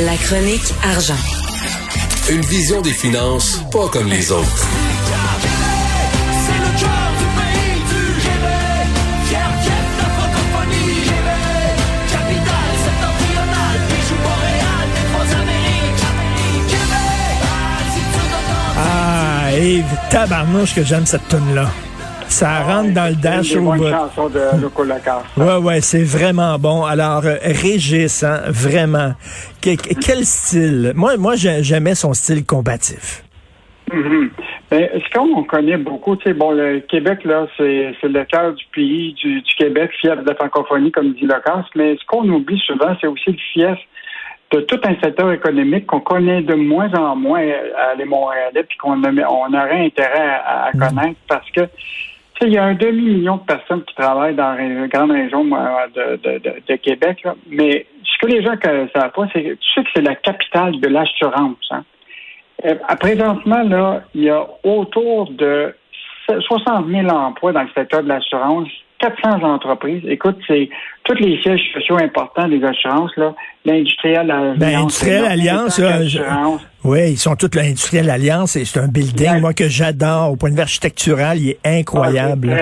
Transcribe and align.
La 0.00 0.16
chronique 0.16 0.72
argent. 0.84 1.16
Une 2.30 2.42
vision 2.42 2.80
des 2.82 2.92
finances 2.92 3.60
pas 3.72 3.88
comme 3.88 4.06
les 4.06 4.30
autres. 4.30 4.66
Ah, 18.76 19.50
Yves, 19.52 19.84
tabarnouche 20.10 20.76
que 20.76 20.84
j'aime 20.84 21.06
cette 21.06 21.26
tune-là. 21.28 21.68
Ça 22.28 22.60
rentre 22.62 22.92
dans 22.92 23.08
le 23.08 23.16
dash 23.16 23.56
au 23.56 23.62
bout. 23.62 23.88
chansons 23.88 24.28
de 24.28 24.60
Loco. 24.60 24.84
Ouais, 25.36 25.56
ouais, 25.56 25.80
c'est 25.80 26.02
vraiment 26.04 26.58
bon. 26.58 26.84
Alors, 26.84 27.24
euh, 27.24 27.36
Régis, 27.42 28.22
hein, 28.22 28.40
vraiment. 28.48 29.12
Que- 29.62 29.76
que- 29.76 29.94
quel 29.94 30.24
style? 30.24 30.92
Moi, 30.94 31.16
moi, 31.16 31.36
j'ai- 31.36 31.62
j'aimais 31.62 31.94
son 31.94 32.12
style 32.14 32.44
combatif. 32.44 33.24
Mais 34.70 34.90
ce 34.94 35.18
qu'on 35.18 35.42
connaît 35.44 35.78
beaucoup, 35.78 36.14
tu 36.16 36.24
sais, 36.24 36.34
bon, 36.34 36.50
le 36.50 36.80
Québec, 36.80 37.24
là, 37.24 37.46
c'est 37.56 37.94
le 38.02 38.24
cœur 38.24 38.52
du 38.52 38.64
pays, 38.74 39.14
du, 39.14 39.40
du 39.40 39.54
Québec, 39.56 39.90
fief 39.98 40.16
de 40.22 40.28
la 40.28 40.34
francophonie, 40.34 40.92
comme 40.92 41.14
dit 41.14 41.24
Lacasse, 41.26 41.64
mais 41.74 41.96
ce 41.96 42.04
qu'on 42.06 42.28
oublie 42.28 42.60
souvent, 42.66 42.94
c'est 43.00 43.06
aussi 43.06 43.30
le 43.30 43.38
fief 43.54 43.78
de 44.52 44.60
tout 44.60 44.78
un 44.84 44.94
secteur 45.02 45.32
économique 45.32 45.86
qu'on 45.86 46.00
connaît 46.00 46.42
de 46.42 46.54
moins 46.54 46.92
en 46.94 47.16
moins 47.16 47.40
à 47.40 47.94
les 47.96 48.04
Montréalais, 48.04 48.62
puis 48.68 48.76
qu'on 48.76 49.02
on 49.02 49.54
aurait 49.54 49.86
intérêt 49.86 50.38
à, 50.44 50.64
à 50.66 50.72
connaître 50.72 51.18
parce 51.26 51.50
que 51.50 51.62
il 52.46 52.52
y 52.52 52.58
a 52.58 52.64
un 52.64 52.74
demi-million 52.74 53.36
de 53.36 53.42
personnes 53.42 53.82
qui 53.84 53.94
travaillent 53.94 54.34
dans 54.34 54.54
la 54.54 54.88
grande 54.88 55.10
région 55.10 55.44
moi, 55.44 55.86
de, 55.94 56.76
Québec, 56.76 57.22
là. 57.24 57.34
mais 57.48 57.86
ce 58.04 58.18
que 58.26 58.32
les 58.32 58.42
gens 58.42 58.52
ne 58.52 58.88
savent 58.94 59.12
pas, 59.12 59.28
c'est 59.32 59.42
que 59.42 59.54
tu 59.54 59.72
sais 59.74 59.82
que 59.82 59.90
c'est 59.94 60.02
la 60.02 60.14
capitale 60.14 60.80
de 60.80 60.88
l'assurance. 60.88 61.56
Hein? 61.70 61.84
Euh, 62.64 62.74
à 62.86 62.96
présentement, 62.96 63.62
là, 63.62 64.02
il 64.14 64.24
y 64.24 64.30
a 64.30 64.46
autour 64.64 65.30
de 65.30 65.74
60 66.28 66.88
000 66.88 67.08
emplois 67.08 67.52
dans 67.52 67.62
le 67.62 67.70
secteur 67.74 68.02
de 68.02 68.08
l'assurance, 68.08 68.68
400 68.98 69.42
entreprises. 69.44 70.02
Écoute, 70.08 70.36
c'est 70.46 70.68
tous 71.04 71.14
les 71.14 71.40
sièges 71.42 71.60
sociaux 71.72 71.96
importants 71.98 72.48
des 72.48 72.62
assurances, 72.64 73.16
là, 73.16 73.34
l'industriel 73.64 74.30
Alliance. 74.30 74.58
Ben, 74.58 74.76
Industriel 74.80 75.24
Alliance, 75.24 75.78
là, 75.78 76.02
je- 76.04 76.18
Assurance. 76.20 76.66
Oui, 76.84 77.10
ils 77.12 77.16
sont 77.18 77.36
tous 77.36 77.50
l'Industriel 77.54 78.10
Alliance 78.10 78.56
et 78.56 78.64
c'est 78.64 78.80
un 78.80 78.88
building, 78.88 79.40
moi, 79.40 79.52
que 79.54 79.68
j'adore. 79.68 80.32
Au 80.32 80.36
point 80.36 80.50
de 80.50 80.54
vue 80.56 80.60
architectural, 80.62 81.38
il 81.38 81.50
est 81.50 81.58
incroyable. 81.64 82.50
Ah, 82.52 82.56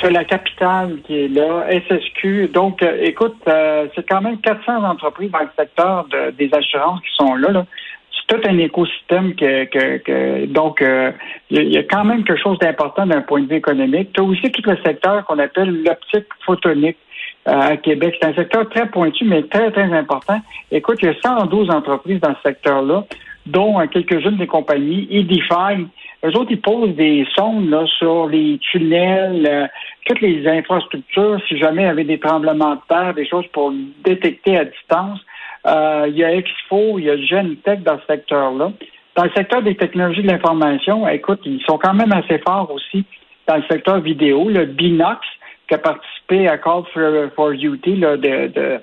c'est, 0.00 0.06
euh, 0.06 0.10
la 0.10 0.24
capitale 0.24 0.96
qui 1.06 1.16
est 1.24 1.28
là, 1.28 1.64
SSQ. 1.70 2.48
Donc, 2.52 2.82
euh, 2.82 2.98
écoute, 3.02 3.36
euh, 3.48 3.86
c'est 3.94 4.06
quand 4.08 4.20
même 4.20 4.38
400 4.40 4.82
entreprises 4.84 5.30
dans 5.30 5.38
le 5.40 5.50
secteur 5.58 6.06
de- 6.10 6.32
des 6.32 6.50
assurances 6.52 7.00
qui 7.00 7.14
sont 7.16 7.34
là. 7.34 7.50
là. 7.50 7.66
C'est 8.28 8.40
tout 8.40 8.48
un 8.48 8.58
écosystème 8.58 9.34
que, 9.34 9.64
que, 9.64 9.98
que- 9.98 10.46
donc 10.46 10.80
euh, 10.82 11.10
il 11.50 11.72
y 11.72 11.76
a- 11.78 11.82
quand 11.82 12.04
même 12.04 12.24
quelque 12.24 12.40
chose 12.42 12.58
d'important 12.58 13.06
d'un 13.06 13.20
point 13.22 13.40
de 13.42 13.48
vue 13.48 13.56
économique. 13.56 14.12
Tu 14.12 14.20
as 14.20 14.24
aussi 14.24 14.50
tout 14.52 14.62
le 14.70 14.76
secteur 14.84 15.24
qu'on 15.24 15.38
appelle 15.38 15.82
l'optique 15.82 16.26
photonique 16.46 16.96
euh, 17.48 17.52
à 17.72 17.76
Québec. 17.76 18.16
C'est 18.20 18.28
un 18.28 18.34
secteur 18.34 18.68
très 18.68 18.86
pointu, 18.88 19.24
mais 19.24 19.42
très, 19.42 19.70
très 19.72 19.92
important. 19.92 20.40
Écoute, 20.70 20.98
il 21.02 21.06
y 21.06 21.08
a 21.08 21.14
112 21.22 21.70
entreprises 21.70 22.20
dans 22.20 22.34
ce 22.36 22.42
secteur-là, 22.42 23.04
dont 23.46 23.80
euh, 23.80 23.86
quelques-unes 23.86 24.36
des 24.36 24.46
compagnies. 24.46 25.08
Edify, 25.10 25.84
eux 26.24 26.36
autres, 26.36 26.52
ils 26.52 26.60
posent 26.60 26.94
des 26.94 27.26
sondes 27.36 27.68
là, 27.68 27.84
sur 27.98 28.28
les 28.28 28.58
tunnels, 28.70 29.68
toutes 30.06 30.20
les 30.20 30.46
infrastructures, 30.46 31.40
si 31.48 31.58
jamais 31.58 31.82
il 31.82 31.86
y 31.86 31.88
avait 31.88 32.04
des 32.04 32.18
tremblements 32.20 32.76
de 32.76 32.80
terre, 32.88 33.14
des 33.14 33.26
choses 33.26 33.46
pour 33.52 33.72
détecter 34.04 34.56
à 34.56 34.64
distance. 34.64 35.18
Euh, 35.66 36.06
il 36.08 36.16
y 36.16 36.24
a 36.24 36.34
Expo, 36.34 36.98
il 36.98 37.04
y 37.04 37.10
a 37.10 37.16
Genentech 37.16 37.82
dans 37.82 37.98
ce 38.00 38.06
secteur-là. 38.06 38.72
Dans 39.14 39.24
le 39.24 39.30
secteur 39.36 39.62
des 39.62 39.76
technologies 39.76 40.22
de 40.22 40.28
l'information, 40.28 41.06
écoute, 41.08 41.40
ils 41.44 41.62
sont 41.62 41.78
quand 41.78 41.94
même 41.94 42.12
assez 42.12 42.38
forts 42.38 42.70
aussi 42.72 43.04
dans 43.46 43.56
le 43.56 43.62
secteur 43.70 44.00
vidéo. 44.00 44.48
Le 44.48 44.64
Binox, 44.64 45.20
qui 45.68 45.74
a 45.74 45.78
participé 45.78 46.48
à 46.48 46.58
Call 46.58 46.82
for, 46.92 47.30
for 47.36 47.52
Duty, 47.52 47.96
là, 47.96 48.16
de, 48.16 48.48
de, 48.48 48.80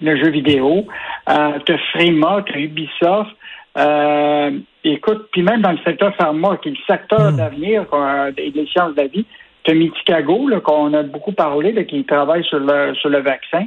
le 0.00 0.16
jeu 0.16 0.30
vidéo. 0.30 0.86
Euh, 1.28 1.58
tu 1.64 1.72
as 1.72 1.78
Frema, 1.92 2.42
tu 2.46 2.54
as 2.54 2.60
Ubisoft. 2.60 3.30
Euh, 3.78 4.50
écoute, 4.84 5.28
puis 5.32 5.42
même 5.42 5.62
dans 5.62 5.72
le 5.72 5.78
secteur 5.84 6.14
pharma, 6.16 6.56
qui 6.56 6.70
est 6.70 6.72
le 6.72 6.94
secteur 6.94 7.32
d'avenir 7.32 7.86
euh, 7.92 8.32
des, 8.32 8.66
sciences 8.66 8.94
de 8.94 9.02
la 9.02 9.06
vie, 9.06 9.24
tu 9.62 9.70
as 9.70 9.74
Miticago, 9.74 10.48
là, 10.48 10.60
qu'on 10.60 10.92
a 10.94 11.02
beaucoup 11.02 11.32
parlé, 11.32 11.72
là, 11.72 11.84
qui 11.84 12.04
travaille 12.04 12.44
sur 12.44 12.58
le, 12.58 12.94
sur 12.94 13.08
le 13.08 13.20
vaccin. 13.20 13.66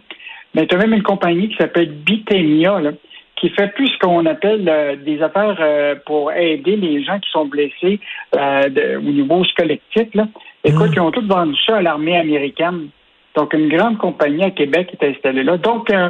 Mais 0.54 0.68
tu 0.68 0.76
as 0.76 0.78
même 0.78 0.94
une 0.94 1.04
compagnie 1.04 1.50
qui 1.50 1.58
s'appelle 1.58 1.90
Bitemia, 1.92 2.80
là, 2.80 2.92
qui 3.36 3.50
fait 3.50 3.74
plus 3.74 3.88
ce 3.88 3.98
qu'on 4.00 4.26
appelle 4.26 4.68
euh, 4.70 4.96
des 4.96 5.22
affaires 5.22 5.58
euh, 5.60 5.96
pour 6.06 6.32
aider 6.32 6.76
les 6.76 7.04
gens 7.04 7.20
qui 7.20 7.30
sont 7.32 7.46
blessés 7.46 8.00
euh, 8.36 8.70
de- 8.70 8.98
au 8.98 9.02
niveau 9.12 9.44
squelettique. 9.46 10.14
Là. 10.16 10.28
Écoute, 10.64 10.92
ils 10.94 11.00
ont 11.02 11.12
tous 11.12 11.26
vendu 11.28 11.56
ça 11.66 11.78
à 11.78 11.82
l'armée 11.82 12.18
américaine. 12.18 12.88
Donc, 13.36 13.54
une 13.54 13.68
grande 13.68 13.98
compagnie 13.98 14.44
à 14.44 14.52
Québec 14.52 14.90
est 14.94 15.06
installée 15.10 15.44
là. 15.44 15.58
Donc, 15.58 15.90
euh, 15.90 16.10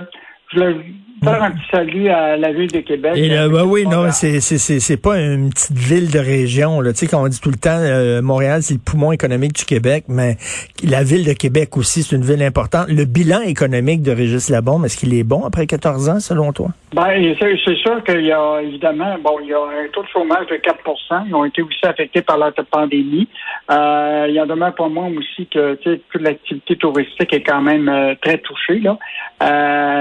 je 0.51 0.59
voulais 0.59 0.75
faire 1.23 1.43
un 1.43 1.51
petit 1.51 1.69
salut 1.71 2.09
à 2.09 2.35
la 2.37 2.51
ville 2.51 2.71
de 2.71 2.79
Québec. 2.79 3.13
Et 3.15 3.29
là, 3.29 3.43
Euh, 3.43 3.49
bah 3.49 3.63
oui, 3.65 3.85
non, 3.85 4.11
c'est 4.11 4.39
c'est 4.39 4.57
c'est 4.57 4.79
c'est 4.79 5.01
pas 5.01 5.19
une 5.19 5.49
petite 5.49 5.77
ville 5.77 6.11
de 6.11 6.19
région 6.19 6.81
là. 6.81 6.93
Tu 6.93 6.99
sais, 6.99 7.07
quand 7.07 7.23
on 7.23 7.27
dit 7.27 7.39
tout 7.39 7.49
le 7.49 7.57
temps, 7.57 7.77
euh, 7.79 8.21
Montréal 8.21 8.61
c'est 8.61 8.75
le 8.75 8.79
poumon 8.79 9.11
économique 9.11 9.53
du 9.53 9.65
Québec, 9.65 10.05
mais 10.07 10.37
la 10.83 11.03
ville 11.03 11.25
de 11.25 11.33
Québec 11.33 11.75
aussi 11.77 12.03
c'est 12.03 12.15
une 12.15 12.23
ville 12.23 12.41
importante. 12.43 12.87
Le 12.89 13.05
bilan 13.05 13.41
économique 13.41 14.01
de 14.01 14.11
Régis 14.11 14.49
Labombe, 14.49 14.85
est-ce 14.85 14.97
qu'il 14.97 15.13
est 15.13 15.23
bon 15.23 15.45
après 15.45 15.67
14 15.67 16.09
ans 16.09 16.19
selon 16.19 16.53
toi? 16.53 16.69
Ben, 16.93 17.35
c'est 17.39 17.75
sûr 17.77 18.03
qu'il 18.03 18.21
y 18.21 18.31
a 18.31 18.61
évidemment, 18.61 19.17
bon, 19.23 19.39
il 19.41 19.47
y 19.47 19.53
a 19.53 19.59
un 19.59 19.87
taux 19.91 20.03
de 20.03 20.07
chômage 20.09 20.45
de 20.47 20.55
4% 20.55 21.23
Ils 21.27 21.33
ont 21.33 21.43
été 21.43 21.63
aussi 21.63 21.83
affectés 21.83 22.21
par 22.21 22.37
la 22.37 22.51
pandémie. 22.51 23.27
Euh, 23.71 24.27
il 24.29 24.35
y 24.35 24.39
en 24.39 24.45
demeure 24.45 24.75
pour 24.75 24.89
moi 24.89 25.07
aussi 25.17 25.47
que 25.47 25.75
tu 25.75 25.89
sais, 25.89 26.01
toute 26.11 26.21
l'activité 26.21 26.75
touristique 26.75 27.33
est 27.33 27.41
quand 27.41 27.61
même 27.61 27.89
euh, 27.89 28.13
très 28.21 28.37
touchée. 28.37 28.79
Là. 28.79 28.97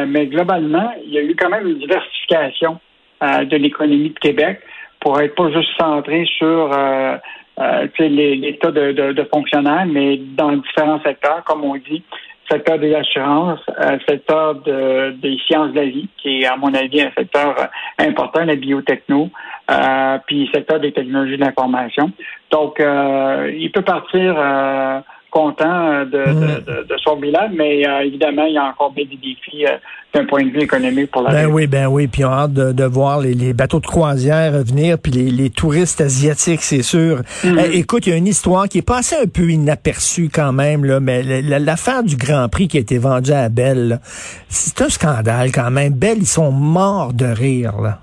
Mais 0.07 0.27
globalement, 0.27 0.93
il 1.13 1.17
y 1.17 1.19
a 1.19 1.23
eu 1.23 1.37
quand 1.37 1.51
même 1.51 1.67
une 1.69 1.79
diversification 1.79 2.81
euh, 3.23 3.45
de 3.45 3.57
l'économie 3.57 4.11
de 4.11 4.19
Québec 4.19 4.61
pour 5.01 5.21
être 5.21 5.35
pas 5.35 5.51
juste 5.51 5.69
centré 5.79 6.25
sur 6.39 6.73
euh, 6.73 7.17
euh, 7.61 7.87
les- 7.99 8.37
l'état 8.37 8.71
de, 8.71 9.29
fonctionnaires, 9.33 9.85
mais 9.87 10.17
dans 10.17 10.53
différents 10.53 11.01
secteurs, 11.03 11.45
comme 11.45 11.65
on 11.65 11.77
dit 11.77 12.03
secteur 12.51 12.79
des 12.79 12.95
assurances, 12.95 13.61
euh, 13.81 13.99
secteur 14.09 14.55
de- 14.57 15.11
des 15.21 15.37
sciences 15.47 15.73
de 15.73 15.77
la 15.77 15.85
vie, 15.85 16.09
qui 16.19 16.41
est, 16.41 16.47
à 16.47 16.57
mon 16.57 16.73
avis, 16.75 17.03
un 17.03 17.13
secteur 17.17 17.55
important, 17.99 18.45
la 18.45 18.57
biotechno, 18.57 19.31
puis 20.27 20.51
secteur 20.55 20.81
des 20.81 20.93
technologies 20.93 21.37
de 21.37 21.45
l'information. 21.45 22.11
Donc, 22.51 22.79
il 22.81 23.71
peut 23.73 23.83
partir 23.83 24.37
content 25.33 25.65
euh, 25.93 26.05
de, 26.05 26.11
de, 26.13 26.61
de- 26.61 26.87
de 26.89 26.95
son 27.03 27.17
bilan, 27.17 27.49
mais 27.57 27.85
euh, 27.89 28.03
évidemment, 28.05 28.45
il 28.45 28.55
y 28.55 28.59
a 28.59 28.65
encore 28.65 28.93
bien 28.93 29.05
des 29.07 29.17
défis 29.17 29.67
euh, 29.67 29.77
d'un 30.15 30.27
point 30.27 30.45
de 30.45 30.51
vue 30.51 30.61
économique 30.61 31.11
pour 31.11 31.23
la 31.23 31.31
Ben 31.31 31.47
ville. 31.47 31.55
oui, 31.55 31.67
ben 31.67 31.87
oui, 31.87 32.07
puis 32.07 32.25
on 32.25 32.29
a 32.31 32.43
hâte 32.43 32.53
de, 32.53 32.73
de 32.73 32.85
voir 32.85 33.19
les, 33.21 33.33
les 33.33 33.55
bateaux 33.55 33.81
de 33.81 33.87
croisière 33.87 34.53
venir, 34.63 34.99
puis 34.99 35.11
les, 35.11 35.31
les 35.31 35.49
touristes 35.51 36.03
asiatiques, 36.03 36.63
c'est 36.63 36.83
sûr. 36.83 37.23
Mhm. 37.45 37.59
Eh, 37.65 37.79
écoute, 37.79 38.07
il 38.07 38.11
y 38.11 38.13
a 38.13 38.17
une 38.17 38.27
histoire 38.27 38.69
qui 38.69 38.79
est 38.79 38.87
passée 38.87 39.17
un 39.23 39.27
peu 39.27 39.49
inaperçue 39.51 40.29
quand 40.33 40.53
même, 40.53 40.85
là, 40.85 41.01
mais 41.01 41.23
la- 41.23 41.41
la- 41.41 41.59
l'affaire 41.59 42.03
du 42.03 42.17
Grand 42.17 42.49
Prix 42.51 42.69
qui 42.69 42.77
a 42.77 42.81
été 42.81 42.99
vendue 42.99 43.33
à 43.33 43.49
Bell, 43.49 43.89
là, 43.89 43.99
c'est 44.49 44.83
un 44.83 44.89
scandale 44.91 45.51
quand 45.51 45.71
même. 45.71 45.95
Bell, 45.95 46.19
ils 46.19 46.27
sont 46.27 46.53
morts 46.53 47.15
de 47.15 47.25
rire, 47.27 47.81
là. 47.81 47.99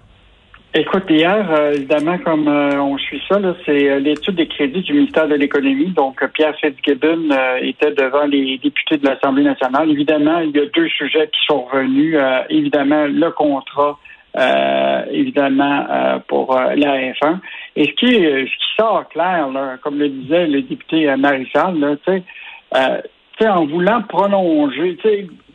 Écoute, 0.76 1.06
hier, 1.10 1.50
euh, 1.50 1.74
évidemment, 1.74 2.20
comme 2.20 2.48
euh, 2.48 2.80
on 2.80 2.96
suit 3.00 3.20
ça, 3.28 3.40
c'est 3.66 3.90
euh, 3.90 4.00
l'étude 4.00 4.36
des 4.36 4.48
crédits 4.48 4.84
du 4.84 4.94
ministère 4.94 5.28
de 5.28 5.34
l'Économie. 5.34 5.88
Donc, 5.88 6.24
Pierre 6.34 6.56
Fitzgibbon 6.58 7.30
était 7.60 7.92
devant 7.92 8.26
les 8.26 8.60
députés 8.60 8.98
de 8.98 9.08
l'Assemblée 9.08 9.44
nationale. 9.44 9.90
Évidemment, 9.90 10.38
il 10.42 10.52
y 10.52 10.60
a 10.60 10.68
deux 10.68 10.88
sujets 10.90 11.28
qui 11.28 11.40
sont 11.48 11.64
revenus. 11.64 12.16
Évidemment, 12.50 13.08
le 13.08 13.32
contrat, 13.32 13.98
évidemment, 15.12 16.22
pour 16.28 16.54
la 16.54 17.14
F1. 17.14 17.40
Et 17.76 17.86
ce 17.86 17.92
qui, 17.94 18.12
ce 18.12 18.44
qui 18.44 18.76
sort 18.78 19.10
clair, 19.10 19.50
là, 19.50 19.78
comme 19.82 19.98
le 19.98 20.10
disait 20.10 20.46
le 20.46 20.62
député 20.62 21.16
Marissal, 21.16 21.80
là, 22.72 23.02
en 23.42 23.66
voulant 23.66 24.04
prolonger, 24.04 24.98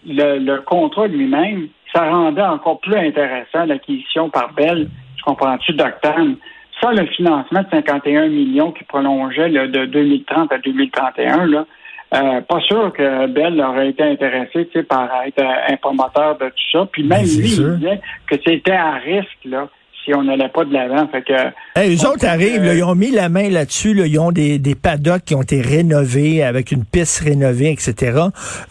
le, 0.06 0.38
le 0.38 0.60
contrat 0.62 1.06
lui-même, 1.06 1.68
ça 1.94 2.10
rendait 2.10 2.42
encore 2.42 2.80
plus 2.80 2.96
intéressant 2.96 3.64
l'acquisition 3.66 4.28
par 4.28 4.52
Bell, 4.54 4.88
comprends-tu, 5.24 5.72
d'Octane. 5.72 6.36
Ça, 6.80 6.92
le 6.92 7.06
financement 7.06 7.62
de 7.62 7.68
51 7.70 8.28
millions 8.28 8.72
qui 8.72 8.84
prolongeait 8.84 9.48
là, 9.48 9.66
de 9.66 9.86
2030 9.86 10.52
à 10.52 10.58
2031, 10.58 11.46
là, 11.46 11.66
euh, 12.14 12.40
pas 12.42 12.60
sûr 12.60 12.92
que 12.92 13.26
Bell 13.26 13.60
aurait 13.60 13.90
été 13.90 14.02
intéressé 14.02 14.66
tu 14.66 14.72
sais, 14.72 14.82
par 14.82 15.08
être 15.26 15.40
euh, 15.40 15.72
un 15.72 15.76
promoteur 15.76 16.36
de 16.38 16.46
tout 16.46 16.70
ça. 16.72 16.86
Puis 16.92 17.02
même 17.02 17.22
lui, 17.22 17.48
sûr. 17.48 17.72
il 17.72 17.78
disait 17.78 18.00
que 18.26 18.36
c'était 18.44 18.72
à 18.72 18.92
risque 18.92 19.44
là, 19.44 19.68
si 20.04 20.14
on 20.14 20.22
n'allait 20.24 20.48
pas 20.48 20.64
de 20.64 20.72
l'avant. 20.72 21.08
Fait 21.08 21.22
que 21.22 21.32
Hey, 21.76 21.96
eux 21.96 22.06
autres 22.08 22.26
arrivent, 22.26 22.60
euh, 22.62 22.66
là, 22.66 22.74
ils 22.74 22.84
ont 22.84 22.94
mis 22.94 23.10
la 23.10 23.28
main 23.28 23.48
là-dessus, 23.48 23.94
là, 23.94 24.06
ils 24.06 24.18
ont 24.18 24.30
des, 24.32 24.58
des 24.58 24.74
paddocks 24.74 25.24
qui 25.24 25.34
ont 25.34 25.42
été 25.42 25.60
rénovés 25.60 26.42
avec 26.42 26.70
une 26.72 26.84
piste 26.84 27.20
rénovée, 27.20 27.70
etc. 27.72 28.18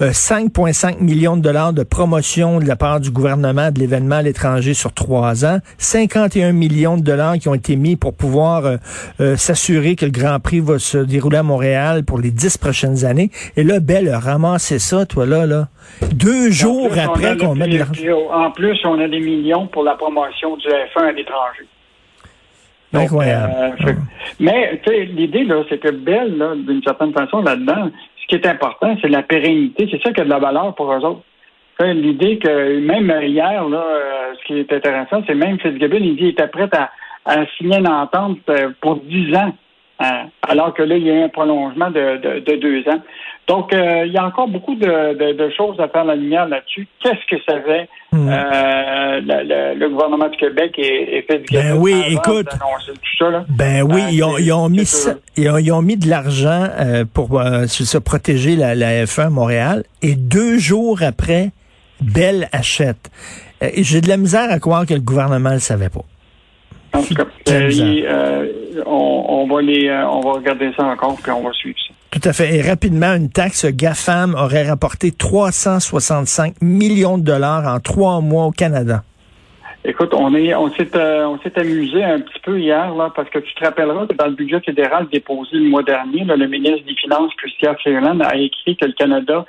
Euh, 0.01 0.11
5,5 0.11 0.99
millions 1.01 1.35
de 1.35 1.41
dollars 1.41 1.73
de 1.73 1.83
promotion 1.83 2.59
de 2.59 2.65
la 2.67 2.75
part 2.75 2.99
du 2.99 3.11
gouvernement 3.11 3.71
de 3.71 3.79
l'événement 3.79 4.15
à 4.15 4.21
l'étranger 4.21 4.73
sur 4.73 4.93
trois 4.93 5.45
ans, 5.45 5.59
51 5.77 6.51
millions 6.53 6.97
de 6.97 7.03
dollars 7.03 7.37
qui 7.37 7.49
ont 7.49 7.53
été 7.55 7.75
mis 7.75 7.95
pour 7.95 8.13
pouvoir 8.13 8.65
euh, 8.65 8.77
euh, 9.19 9.35
s'assurer 9.35 9.95
que 9.95 10.05
le 10.05 10.11
Grand 10.11 10.39
Prix 10.39 10.59
va 10.59 10.79
se 10.79 10.97
dérouler 10.97 11.37
à 11.37 11.43
Montréal 11.43 12.03
pour 12.03 12.19
les 12.19 12.31
dix 12.31 12.57
prochaines 12.57 13.05
années. 13.05 13.31
Et 13.57 13.63
là, 13.63 13.79
Belle 13.79 14.09
a 14.09 14.19
ramassé 14.19 14.79
ça, 14.79 15.05
toi 15.05 15.25
là, 15.25 15.45
là. 15.45 15.67
Deux 16.13 16.49
jours 16.51 16.89
plus, 16.89 16.99
après 16.99 17.37
qu'on 17.37 17.55
met 17.55 17.65
de 17.65 17.69
puis- 17.71 17.77
l'argent. 17.79 17.93
puis, 17.93 18.11
En 18.11 18.51
plus, 18.51 18.77
on 18.85 18.99
a 18.99 19.07
des 19.07 19.19
millions 19.19 19.67
pour 19.67 19.83
la 19.83 19.95
promotion 19.95 20.55
du 20.57 20.67
F1 20.67 21.09
à 21.09 21.13
l'étranger. 21.23 21.67
Incroyable. 22.93 23.53
euh, 23.87 23.93
Mais 24.39 24.79
l'idée, 24.87 25.43
là, 25.45 25.63
c'est 25.67 25.79
que 25.79 25.89
Bell, 25.89 26.37
là, 26.37 26.53
d'une 26.55 26.83
certaine 26.83 27.11
façon, 27.11 27.41
là-dedans, 27.41 27.89
ce 28.21 28.27
qui 28.27 28.35
est 28.35 28.45
important, 28.45 28.95
c'est 29.01 29.09
la 29.09 29.23
pérennité. 29.23 29.87
C'est 29.89 30.01
ça 30.01 30.13
qui 30.13 30.21
a 30.21 30.25
de 30.25 30.29
la 30.29 30.39
valeur 30.39 30.75
pour 30.75 30.93
eux 30.93 30.99
autres. 30.99 31.23
L'idée 31.79 32.37
que 32.37 32.79
même 32.79 33.11
hier, 33.23 33.67
là, 33.67 33.83
euh, 33.83 34.33
ce 34.39 34.45
qui 34.45 34.59
est 34.59 34.71
intéressant, 34.71 35.23
c'est 35.25 35.33
même 35.35 35.59
Fitzgibbon, 35.59 35.97
il 35.97 36.11
dit 36.11 36.17
qu'il 36.17 36.27
était 36.29 36.47
prêt 36.47 36.69
à, 36.71 36.91
à 37.25 37.45
signer 37.57 37.79
une 37.79 37.87
entente 37.87 38.37
euh, 38.49 38.69
pour 38.79 38.97
10 38.97 39.35
ans, 39.35 39.55
alors 39.99 40.73
que 40.73 40.83
là, 40.83 40.97
il 40.97 41.03
y 41.05 41.09
a 41.09 41.13
eu 41.13 41.23
un 41.23 41.29
prolongement 41.29 41.89
de, 41.91 42.17
de, 42.17 42.39
de 42.39 42.55
deux 42.57 42.79
ans. 42.91 42.99
Donc, 43.47 43.73
euh, 43.73 44.03
il 44.05 44.13
y 44.13 44.17
a 44.17 44.25
encore 44.25 44.47
beaucoup 44.47 44.75
de, 44.75 45.49
choses 45.57 45.77
à 45.79 45.87
faire 45.89 46.05
la 46.05 46.15
lumière 46.15 46.47
là-dessus. 46.47 46.87
Qu'est-ce 47.01 47.25
que 47.35 47.41
ça 47.47 47.59
fait 47.61 47.89
Hmm. 48.13 48.29
euh, 48.29 49.19
le, 49.21 49.43
le- 49.73 49.79
le 49.79 49.89
gouvernement 49.89 50.29
du 50.29 50.37
Québec 50.37 50.75
et, 50.77 51.17
et 51.17 51.21
Fitzgibbon 51.23 51.61
Ben 51.63 51.77
oui, 51.79 51.93
avant 51.93 52.09
écoute. 52.11 52.47
tout 52.51 53.15
ça, 53.17 53.29
là? 53.31 53.43
Ben 53.49 53.81
oui, 53.81 54.01
Euh, 54.03 54.11
ils, 54.11 54.23
ont, 54.23 54.35
c'est- 54.37 54.43
ils 54.43 54.51
ont 54.53 54.69
mis 54.69 54.87
ils 55.35 55.49
ont, 55.49 55.57
ils 55.57 55.71
ont 55.71 55.81
mis 55.81 55.97
de 55.97 56.07
l'argent 56.07 56.67
euh, 56.79 57.05
pour 57.11 57.41
se 57.67 57.97
protéger 57.97 58.55
la, 58.55 58.75
la 58.75 59.03
F1 59.05 59.29
Montréal 59.29 59.83
et 60.03 60.13
deux 60.15 60.59
jours 60.59 61.01
après, 61.01 61.49
Bell 62.01 62.49
achète. 62.51 63.09
J'ai 63.77 64.01
de 64.01 64.09
la 64.09 64.17
misère 64.17 64.51
à 64.51 64.59
croire 64.59 64.85
que 64.85 64.93
le 64.93 64.99
gouvernement 64.99 65.49
ne 65.49 65.55
le 65.55 65.59
savait 65.59 65.89
pas. 65.89 66.01
En 66.93 67.01
tout 67.01 67.15
cas, 67.15 67.25
euh, 67.49 68.47
on, 68.85 69.25
on 69.27 69.47
va 69.47 69.61
les, 69.61 69.89
on 69.91 70.19
va 70.21 70.33
regarder 70.33 70.71
ça 70.77 70.85
encore 70.85 71.17
puis 71.21 71.31
on 71.31 71.41
va 71.41 71.51
suivre 71.53 71.77
ça. 71.87 71.93
Tout 72.11 72.29
à 72.29 72.33
fait. 72.33 72.55
Et 72.55 72.61
rapidement, 72.61 73.13
une 73.15 73.29
taxe 73.31 73.65
GAFAM 73.65 74.35
aurait 74.35 74.67
rapporté 74.67 75.11
365 75.11 76.55
millions 76.61 77.17
de 77.17 77.23
dollars 77.23 77.65
en 77.67 77.79
trois 77.79 78.21
mois 78.21 78.45
au 78.45 78.51
Canada. 78.51 79.03
Écoute, 79.85 80.13
on 80.13 80.33
est, 80.35 80.53
on 80.55 80.71
s'est, 80.75 80.95
euh, 80.95 81.25
on 81.27 81.39
s'est 81.39 81.59
amusé 81.59 82.03
un 82.03 82.21
petit 82.21 82.39
peu 82.43 82.57
hier 82.59 82.93
là, 82.95 83.11
parce 83.13 83.29
que 83.29 83.39
tu 83.39 83.53
te 83.53 83.65
rappelleras 83.65 84.05
que 84.07 84.13
dans 84.13 84.27
le 84.27 84.33
budget 84.35 84.61
fédéral 84.61 85.07
déposé 85.11 85.57
le 85.57 85.67
mois 85.69 85.83
dernier, 85.83 86.23
là, 86.23 86.35
le 86.37 86.47
ministre 86.47 86.85
des 86.87 86.95
Finances, 86.95 87.33
Christian 87.37 87.73
Freeland, 87.81 88.19
a 88.21 88.37
écrit 88.37 88.77
que 88.77 88.85
le 88.85 88.93
Canada 88.93 89.45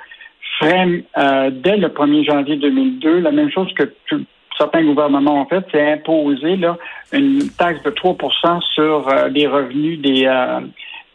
ferait 0.59 1.03
euh, 1.17 1.51
dès 1.53 1.77
le 1.77 1.87
1er 1.87 2.25
janvier 2.25 2.57
2002 2.57 3.19
la 3.19 3.31
même 3.31 3.49
chose 3.51 3.71
que 3.77 3.83
tout- 4.07 4.25
certains 4.57 4.83
gouvernements 4.83 5.41
ont 5.41 5.45
fait, 5.45 5.63
c'est 5.71 5.91
imposer 5.93 6.55
là 6.57 6.77
une 7.11 7.49
taxe 7.57 7.81
de 7.83 7.91
3% 7.91 8.61
sur 8.73 9.07
euh, 9.07 9.27
les 9.29 9.47
revenus 9.47 9.99
des 9.99 10.25
euh, 10.25 10.61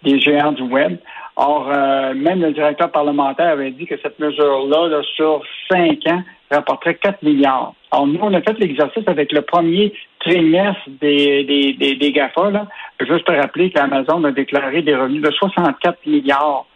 des 0.02 0.18
géants 0.18 0.52
du 0.52 0.62
web. 0.62 0.96
Or, 1.36 1.68
euh, 1.70 2.12
même 2.14 2.42
le 2.42 2.52
directeur 2.52 2.90
parlementaire 2.90 3.48
avait 3.48 3.70
dit 3.70 3.86
que 3.86 3.94
cette 4.02 4.18
mesure-là, 4.18 4.88
là, 4.88 5.02
sur 5.16 5.42
cinq 5.70 6.06
ans, 6.06 6.22
rapporterait 6.50 6.96
4 6.96 7.22
milliards. 7.22 7.72
Alors, 7.90 8.06
nous, 8.06 8.18
on 8.20 8.34
a 8.34 8.42
fait 8.42 8.58
l'exercice 8.58 9.04
avec 9.06 9.32
le 9.32 9.42
premier 9.42 9.92
trimestre 10.18 10.82
des, 11.00 11.44
des, 11.44 11.72
des, 11.72 11.94
des 11.96 12.12
GAFA. 12.12 12.50
Là. 12.50 12.66
Juste 13.00 13.24
te 13.24 13.32
rappeler 13.32 13.70
qu'Amazon 13.70 14.22
a 14.24 14.32
déclaré 14.32 14.82
des 14.82 14.94
revenus 14.94 15.22
de 15.22 15.30
64 15.30 15.98
milliards 16.06 16.66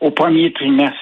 au 0.00 0.10
premier 0.10 0.52
trimestre. 0.52 0.98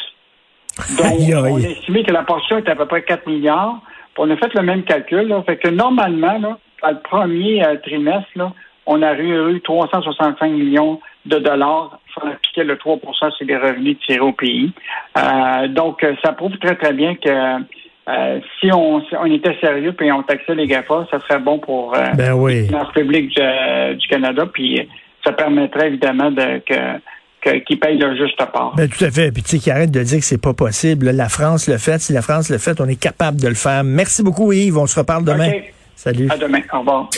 Donc, 0.98 1.06
Aïe, 1.06 1.34
aïe. 1.34 1.52
on 1.52 1.56
a 1.56 1.68
estimé 1.68 2.02
que 2.04 2.12
la 2.12 2.22
portion 2.22 2.58
était 2.58 2.70
à 2.70 2.76
peu 2.76 2.86
près 2.86 3.02
4 3.02 3.26
milliards. 3.26 3.80
On 4.18 4.30
a 4.30 4.36
fait 4.36 4.52
le 4.54 4.62
même 4.62 4.82
calcul. 4.82 5.28
Là. 5.28 5.42
Fait 5.42 5.56
que 5.56 5.68
normalement, 5.68 6.38
là, 6.38 6.58
dans 6.82 6.90
le 6.90 7.00
premier 7.00 7.64
euh, 7.64 7.76
trimestre, 7.76 8.28
là, 8.36 8.52
on 8.86 9.02
a 9.02 9.14
eu 9.14 9.60
365 9.60 10.50
millions 10.50 11.00
de 11.26 11.38
dollars. 11.38 11.98
On 12.22 12.28
appliquait 12.28 12.64
le 12.64 12.74
3% 12.76 13.32
sur 13.32 13.46
les 13.46 13.56
revenus 13.56 13.96
tirés 14.06 14.20
au 14.20 14.32
pays. 14.32 14.72
Euh, 15.16 15.68
donc, 15.68 16.02
euh, 16.04 16.14
ça 16.24 16.32
prouve 16.32 16.56
très, 16.58 16.74
très 16.74 16.92
bien 16.92 17.14
que 17.14 17.62
euh, 18.08 18.40
si, 18.60 18.70
on, 18.72 19.00
si 19.02 19.14
on 19.16 19.26
était 19.26 19.56
sérieux 19.60 19.94
et 20.00 20.12
on 20.12 20.22
taxait 20.24 20.54
les 20.54 20.66
GAFA, 20.66 21.06
ça 21.10 21.20
serait 21.20 21.38
bon 21.38 21.58
pour 21.58 21.94
euh, 21.94 22.02
Ben 22.16 22.32
oui. 22.32 22.54
les 22.54 22.66
finances 22.66 22.92
publiques 22.92 23.28
du, 23.28 23.40
euh, 23.40 23.94
du 23.94 24.06
Canada. 24.08 24.44
Puis 24.52 24.88
ça 25.24 25.32
permettrait 25.32 25.86
évidemment 25.86 26.30
de, 26.32 26.58
que 26.66 26.74
qu'ils 27.42 27.78
payent 27.78 27.98
leur 27.98 28.16
juste 28.16 28.36
part. 28.52 28.74
Ben, 28.76 28.88
tout 28.88 29.04
à 29.04 29.10
fait. 29.10 29.32
Puis 29.32 29.42
tu 29.42 29.50
sais, 29.50 29.58
qui 29.58 29.70
arrête 29.70 29.90
de 29.90 30.02
dire 30.02 30.18
que 30.18 30.24
c'est 30.24 30.40
pas 30.40 30.54
possible. 30.54 31.10
La 31.10 31.28
France 31.28 31.68
le 31.68 31.78
fait. 31.78 32.00
Si 32.00 32.12
la 32.12 32.22
France 32.22 32.50
le 32.50 32.58
fait, 32.58 32.80
on 32.80 32.88
est 32.88 32.96
capable 32.96 33.40
de 33.40 33.48
le 33.48 33.54
faire. 33.54 33.84
Merci 33.84 34.22
beaucoup, 34.22 34.52
Yves. 34.52 34.78
On 34.78 34.86
se 34.86 34.98
reparle 34.98 35.24
demain. 35.24 35.50
Salut. 35.96 36.28
À 36.30 36.36
demain. 36.36 36.60
Au 36.72 36.80
revoir. 36.80 37.08